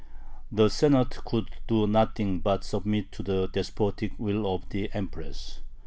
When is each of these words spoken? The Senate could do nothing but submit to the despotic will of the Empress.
The 0.51 0.69
Senate 0.69 1.11
could 1.25 1.57
do 1.67 1.85
nothing 1.85 2.39
but 2.39 2.63
submit 2.63 3.11
to 3.11 3.21
the 3.21 3.47
despotic 3.49 4.13
will 4.17 4.51
of 4.51 4.67
the 4.69 4.89
Empress. 4.95 5.59